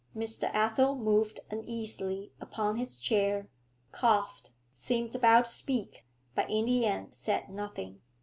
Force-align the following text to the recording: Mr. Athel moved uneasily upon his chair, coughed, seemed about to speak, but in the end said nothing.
Mr. 0.15 0.49
Athel 0.55 0.95
moved 0.95 1.41
uneasily 1.51 2.31
upon 2.41 2.75
his 2.77 2.97
chair, 2.97 3.47
coughed, 3.91 4.49
seemed 4.73 5.13
about 5.13 5.45
to 5.45 5.51
speak, 5.51 6.07
but 6.33 6.49
in 6.49 6.65
the 6.65 6.87
end 6.87 7.13
said 7.13 7.49
nothing. 7.51 8.01